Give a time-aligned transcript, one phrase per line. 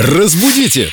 [0.00, 0.90] Разбудите!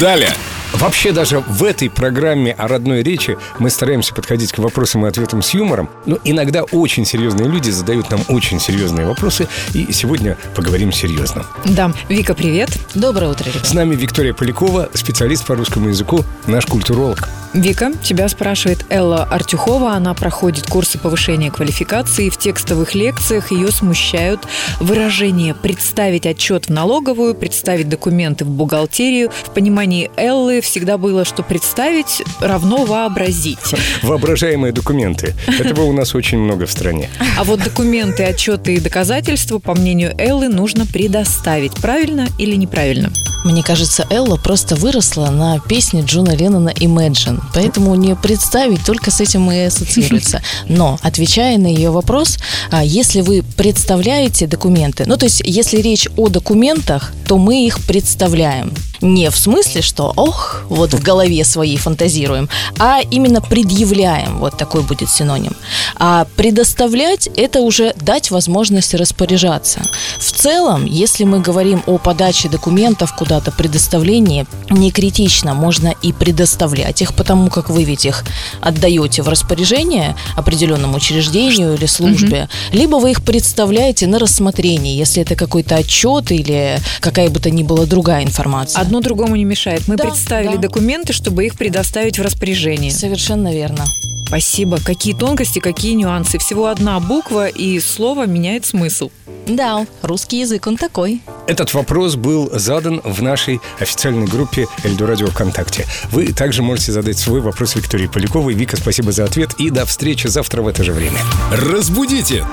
[0.00, 0.32] Далее!
[0.72, 5.40] Вообще даже в этой программе о родной речи мы стараемся подходить к вопросам и ответам
[5.40, 5.88] с юмором.
[6.04, 9.46] Но иногда очень серьезные люди задают нам очень серьезные вопросы.
[9.72, 11.46] И сегодня поговорим серьезно.
[11.64, 11.92] Да.
[12.08, 12.76] Вика, привет.
[12.96, 13.64] Доброе утро, ребята.
[13.64, 17.28] С нами Виктория Полякова, специалист по русскому языку, наш культуролог.
[17.54, 19.92] Вика, тебя спрашивает Элла Артюхова.
[19.92, 22.28] Она проходит курсы повышения квалификации.
[22.28, 24.40] В текстовых лекциях ее смущают
[24.80, 29.30] выражения «представить отчет в налоговую», «представить документы в бухгалтерию».
[29.44, 33.74] В понимании Эллы всегда было, что «представить» равно «вообразить».
[34.02, 35.34] Воображаемые документы.
[35.46, 37.08] Этого у нас очень много в стране.
[37.38, 41.74] А вот документы, отчеты и доказательства, по мнению Эллы, нужно предоставить.
[41.74, 43.12] Правильно или неправильно?
[43.44, 49.10] Мне кажется, Элла просто выросла на песне Джона Леннона Imagine, поэтому у нее представить только
[49.10, 50.42] с этим и ассоциируется.
[50.68, 52.38] Но, отвечая на ее вопрос,
[52.70, 57.84] а, если вы представляете документы, ну то есть если речь о документах, то мы их
[57.86, 58.72] представляем.
[59.04, 64.82] Не в смысле, что ох, вот в голове своей фантазируем, а именно предъявляем, вот такой
[64.82, 65.54] будет синоним.
[65.96, 69.82] А предоставлять– это уже дать возможность распоряжаться.
[70.18, 77.02] В целом, если мы говорим о подаче документов куда-то, предоставлении, не критично, можно и предоставлять
[77.02, 78.24] их, потому как вы ведь их
[78.62, 82.78] отдаете в распоряжение определенному учреждению или службе, угу.
[82.78, 87.62] либо вы их представляете на рассмотрение, если это какой-то отчет или какая бы то ни
[87.62, 88.80] была другая информация.
[88.94, 89.88] Одно другому не мешает.
[89.88, 90.62] Мы Да, представили да.
[90.62, 92.92] документы, чтобы их предоставить в распоряжение.
[92.92, 93.84] Совершенно верно.
[94.28, 94.78] Спасибо.
[94.78, 96.38] Какие тонкости, какие нюансы.
[96.38, 99.10] Всего одна буква и слово меняет смысл.
[99.48, 101.22] Да, русский язык он такой.
[101.48, 105.86] Этот вопрос был задан в нашей официальной группе Эльдорадио ВКонтакте.
[106.12, 108.54] Вы также можете задать свой вопрос Виктории Поляковой.
[108.54, 111.18] Вика, спасибо за ответ и до встречи завтра в это же время.
[111.50, 112.46] Разбудите!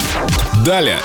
[0.66, 0.97] Далее!